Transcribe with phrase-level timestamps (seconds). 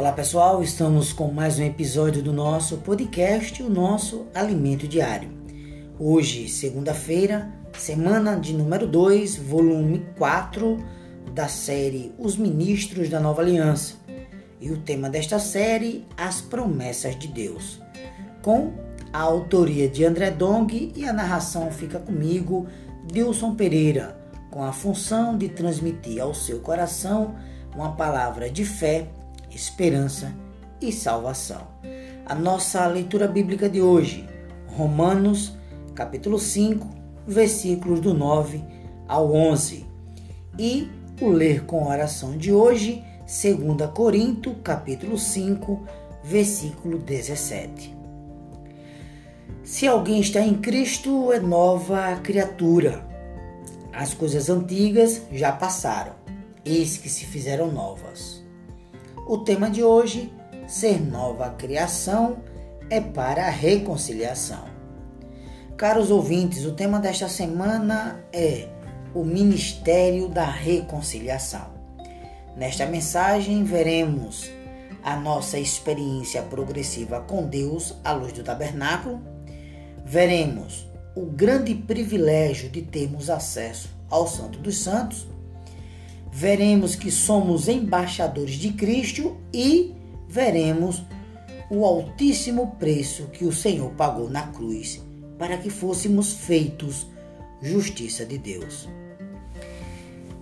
[0.00, 5.28] Olá pessoal, estamos com mais um episódio do nosso podcast, o nosso Alimento Diário.
[5.98, 10.82] Hoje, segunda-feira, semana de número 2, volume 4
[11.34, 13.96] da série Os Ministros da Nova Aliança.
[14.58, 17.78] E o tema desta série, As Promessas de Deus,
[18.40, 18.72] com
[19.12, 22.66] a autoria de André Dong e a narração fica comigo,
[23.04, 24.18] Dilson Pereira,
[24.50, 27.34] com a função de transmitir ao seu coração
[27.74, 29.06] uma palavra de fé
[29.50, 30.34] esperança
[30.80, 31.66] e salvação.
[32.24, 34.28] A nossa leitura bíblica de hoje,
[34.68, 35.56] Romanos,
[35.94, 36.88] capítulo 5,
[37.26, 38.62] versículos do 9
[39.06, 39.84] ao 11.
[40.58, 40.88] E
[41.20, 45.84] o ler com oração de hoje, 2 Corinto, capítulo 5,
[46.24, 47.96] versículo 17.
[49.62, 53.04] Se alguém está em Cristo, é nova criatura.
[53.92, 56.14] As coisas antigas já passaram,
[56.64, 58.39] eis que se fizeram novas.
[59.30, 60.32] O tema de hoje,
[60.66, 62.38] ser nova criação,
[62.90, 64.64] é para a reconciliação.
[65.76, 68.66] Caros ouvintes, o tema desta semana é
[69.14, 71.70] o Ministério da Reconciliação.
[72.56, 74.50] Nesta mensagem, veremos
[75.00, 79.20] a nossa experiência progressiva com Deus à luz do tabernáculo,
[80.04, 85.29] veremos o grande privilégio de termos acesso ao Santo dos Santos
[86.32, 89.94] veremos que somos embaixadores de Cristo e
[90.28, 91.02] veremos
[91.70, 95.00] o altíssimo preço que o Senhor pagou na cruz
[95.38, 97.06] para que fôssemos feitos
[97.62, 98.88] justiça de Deus.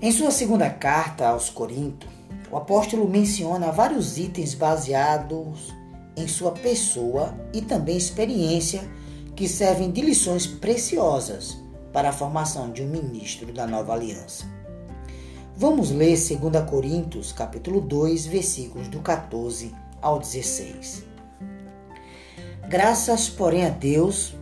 [0.00, 2.12] Em sua segunda carta aos Coríntios,
[2.50, 5.74] o apóstolo menciona vários itens baseados
[6.16, 8.82] em sua pessoa e também experiência
[9.36, 11.58] que servem de lições preciosas
[11.92, 14.57] para a formação de um ministro da nova aliança.
[15.60, 21.04] Vamos ler 2 Coríntios, capítulo 2, versículos do 14 ao 16.
[22.68, 24.36] Graças, porém, a Deus,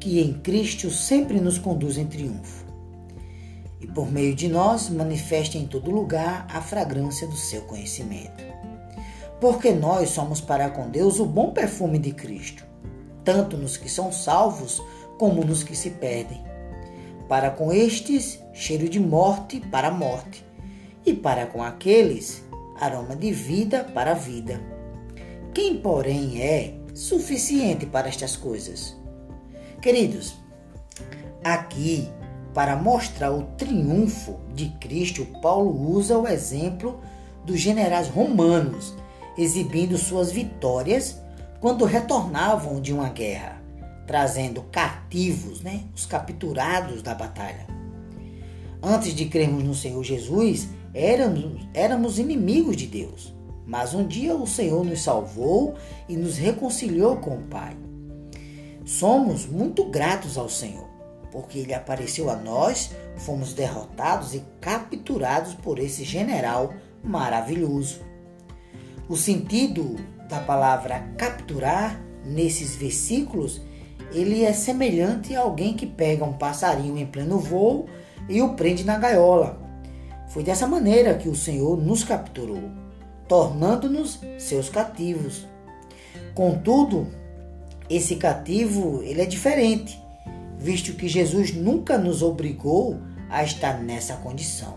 [0.00, 2.64] que em Cristo sempre nos conduz em triunfo,
[3.78, 8.42] e por meio de nós manifesta em todo lugar a fragrância do seu conhecimento.
[9.38, 12.64] Porque nós somos para com Deus o bom perfume de Cristo,
[13.22, 14.82] tanto nos que são salvos
[15.18, 16.42] como nos que se perdem.
[17.28, 20.44] Para com estes, cheiro de morte para a morte,
[21.04, 22.44] e para com aqueles,
[22.80, 24.60] aroma de vida para a vida.
[25.52, 28.96] Quem, porém, é suficiente para estas coisas?
[29.80, 30.34] Queridos,
[31.42, 32.08] aqui,
[32.54, 37.00] para mostrar o triunfo de Cristo, Paulo usa o exemplo
[37.44, 38.94] dos generais romanos,
[39.36, 41.18] exibindo suas vitórias
[41.60, 43.62] quando retornavam de uma guerra
[44.06, 47.66] trazendo cativos, né, os capturados da batalha.
[48.82, 53.32] Antes de crermos no Senhor Jesus, éramos, éramos inimigos de Deus.
[53.64, 55.74] Mas um dia o Senhor nos salvou
[56.08, 57.76] e nos reconciliou com o Pai.
[58.84, 60.88] Somos muito gratos ao Senhor,
[61.30, 68.00] porque Ele apareceu a nós, fomos derrotados e capturados por esse general maravilhoso.
[69.08, 69.94] O sentido
[70.28, 73.60] da palavra capturar nesses versículos
[74.12, 77.86] ele é semelhante a alguém que pega um passarinho em pleno voo
[78.28, 79.60] e o prende na gaiola.
[80.28, 82.70] Foi dessa maneira que o Senhor nos capturou,
[83.28, 85.46] tornando-nos seus cativos.
[86.34, 87.06] Contudo,
[87.88, 90.00] esse cativo ele é diferente,
[90.58, 94.76] visto que Jesus nunca nos obrigou a estar nessa condição.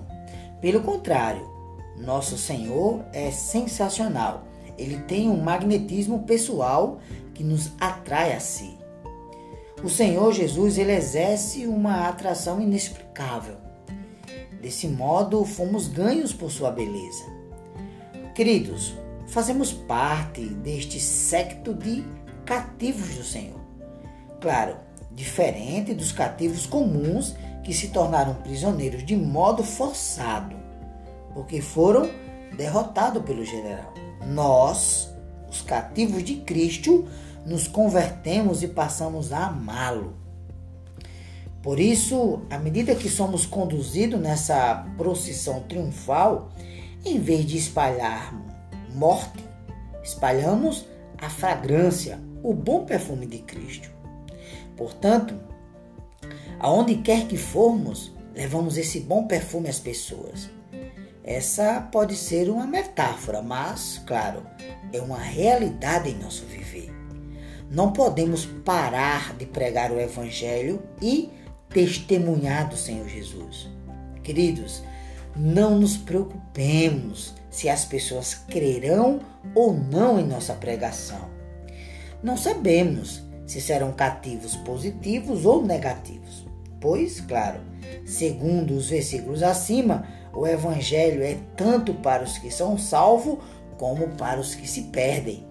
[0.60, 1.48] Pelo contrário,
[1.98, 4.44] nosso Senhor é sensacional.
[4.78, 7.00] Ele tem um magnetismo pessoal
[7.34, 8.75] que nos atrai a si.
[9.84, 13.58] O Senhor Jesus ele exerce uma atração inexplicável.
[14.62, 17.24] Desse modo, fomos ganhos por sua beleza.
[18.34, 18.96] Queridos,
[19.28, 22.04] fazemos parte deste secto de
[22.46, 23.60] cativos do Senhor.
[24.42, 24.78] Claro,
[25.12, 30.56] diferente dos cativos comuns que se tornaram prisioneiros de modo forçado,
[31.34, 32.10] porque foram
[32.56, 33.94] derrotados pelo general.
[34.28, 35.14] Nós,
[35.50, 37.08] os cativos de Cristo,
[37.46, 40.16] nos convertemos e passamos a amá-lo.
[41.62, 46.52] Por isso, à medida que somos conduzidos nessa procissão triunfal,
[47.04, 48.34] em vez de espalhar
[48.94, 49.44] morte,
[50.04, 50.86] espalhamos
[51.18, 53.90] a fragrância, o bom perfume de Cristo.
[54.78, 55.36] Portanto,
[56.60, 60.50] aonde quer que formos, levamos esse bom perfume às pessoas.
[61.24, 64.44] Essa pode ser uma metáfora, mas, claro,
[64.94, 67.05] é uma realidade em nosso viver.
[67.70, 71.30] Não podemos parar de pregar o Evangelho e
[71.70, 73.70] testemunhar do Senhor Jesus.
[74.24, 74.84] Queridos,
[75.36, 79.20] não nos preocupemos se as pessoas crerão
[79.54, 81.30] ou não em nossa pregação.
[82.24, 86.46] Não sabemos se serão cativos positivos ou negativos,
[86.80, 87.60] pois, claro,
[88.06, 93.40] segundo os versículos acima, o Evangelho é tanto para os que são salvos
[93.78, 95.46] como para os que se perdem.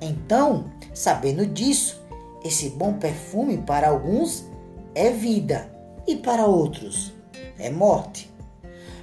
[0.00, 2.00] Então, sabendo disso,
[2.44, 4.46] esse bom perfume para alguns
[4.94, 5.70] é vida
[6.06, 7.12] e para outros
[7.58, 8.30] é morte.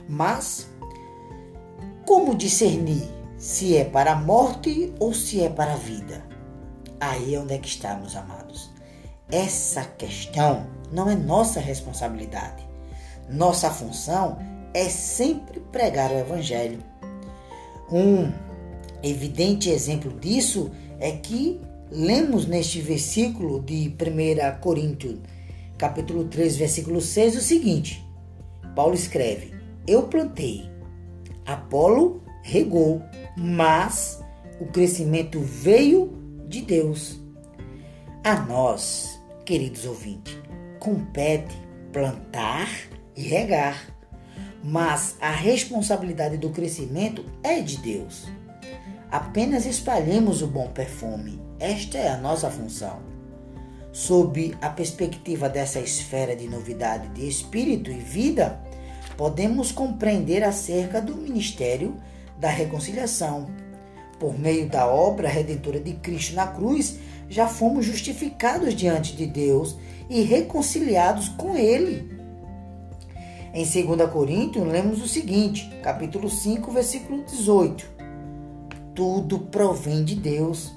[0.07, 0.67] Mas
[2.05, 3.03] como discernir
[3.37, 6.23] se é para a morte ou se é para a vida?
[6.99, 8.71] Aí é onde é que está, meus amados.
[9.29, 12.63] Essa questão não é nossa responsabilidade.
[13.29, 14.37] Nossa função
[14.73, 16.79] é sempre pregar o Evangelho.
[17.91, 18.31] Um
[19.03, 21.59] evidente exemplo disso é que
[21.91, 25.19] lemos neste versículo de 1 Coríntios,
[25.77, 28.03] capítulo 3, versículo 6, o seguinte:
[28.75, 29.53] Paulo escreve:
[29.87, 30.69] Eu plantei,
[31.45, 33.01] Apolo regou,
[33.37, 34.23] mas
[34.59, 36.13] o crescimento veio
[36.47, 37.19] de Deus.
[38.23, 40.37] A nós, queridos ouvintes,
[40.79, 41.55] compete
[41.91, 42.67] plantar
[43.15, 43.95] e regar,
[44.63, 48.27] mas a responsabilidade do crescimento é de Deus.
[49.15, 51.41] Apenas espalhemos o bom perfume.
[51.57, 52.99] Esta é a nossa função.
[53.93, 58.59] Sob a perspectiva dessa esfera de novidade de espírito e vida,
[59.15, 61.95] podemos compreender acerca do ministério
[62.37, 63.47] da reconciliação.
[64.19, 69.77] Por meio da obra redentora de Cristo na cruz, já fomos justificados diante de Deus
[70.09, 72.19] e reconciliados com Ele.
[73.53, 77.94] Em 2 Coríntios, lemos o seguinte, capítulo 5, versículo 18.
[78.95, 80.71] Tudo provém de Deus,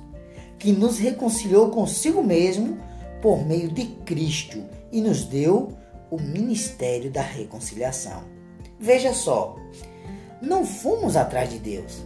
[0.59, 2.79] que nos reconciliou consigo mesmo
[3.23, 5.73] por meio de Cristo e nos deu
[6.11, 8.23] o ministério da reconciliação.
[8.79, 9.57] Veja só,
[10.43, 12.05] não fomos atrás de Deus,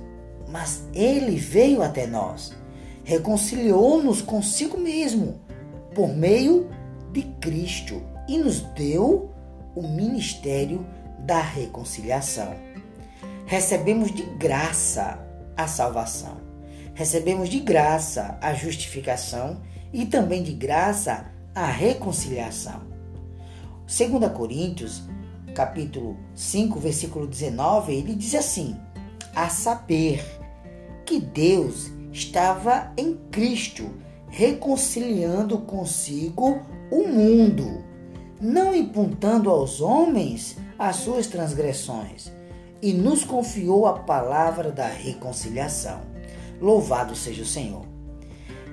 [0.48, 2.52] mas Ele veio até nós,
[3.04, 5.40] reconciliou-nos consigo mesmo
[5.94, 6.68] por meio
[7.12, 9.30] de Cristo e nos deu
[9.74, 10.86] o ministério
[11.20, 12.54] da reconciliação.
[13.46, 15.18] Recebemos de graça
[15.56, 16.40] a salvação,
[16.94, 19.60] recebemos de graça a justificação
[19.92, 22.80] e também de graça a reconciliação.
[23.86, 25.02] 2 Coríntios,
[25.54, 28.76] capítulo 5, versículo 19, ele diz assim:
[29.34, 30.24] a saber
[31.04, 33.90] que Deus estava em Cristo,
[34.28, 37.84] reconciliando consigo o mundo,
[38.40, 42.32] não imputando aos homens as suas transgressões,
[42.82, 46.00] e nos confiou a palavra da reconciliação.
[46.60, 47.86] Louvado seja o Senhor.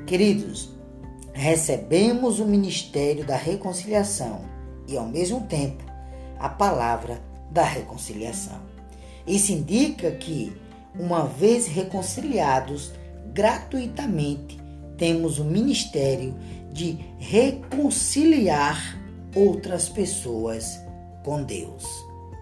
[0.08, 0.72] Queridos,
[1.32, 4.42] recebemos o ministério da reconciliação
[4.88, 5.84] e, ao mesmo tempo,
[6.40, 7.22] a palavra
[7.52, 8.60] da reconciliação.
[9.28, 10.52] Isso indica que,
[11.00, 12.92] uma vez reconciliados
[13.32, 14.60] gratuitamente,
[14.98, 16.36] temos o ministério
[16.72, 19.00] de reconciliar
[19.36, 20.80] outras pessoas
[21.24, 21.86] com Deus.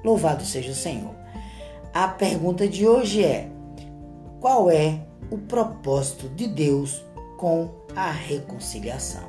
[0.03, 1.13] Louvado seja o Senhor.
[1.99, 3.49] A pergunta de hoje é:
[4.39, 4.99] qual é
[5.31, 7.03] o propósito de Deus
[7.37, 9.27] com a reconciliação?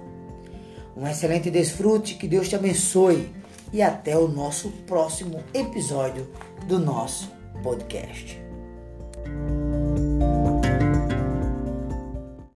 [0.94, 3.32] Um excelente desfrute, que Deus te abençoe
[3.72, 6.28] e até o nosso próximo episódio
[6.66, 7.32] do nosso
[7.62, 8.38] podcast.